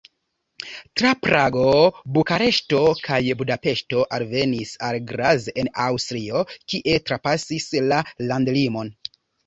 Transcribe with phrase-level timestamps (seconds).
[1.01, 1.65] Tra Prago,
[2.15, 8.97] Bukareŝto kaj Budapeŝto alvenis al Graz en Aŭstrio, kie trapasis la landlimon.